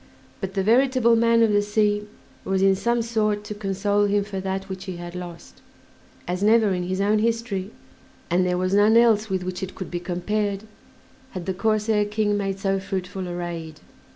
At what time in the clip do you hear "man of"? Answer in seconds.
1.15-1.51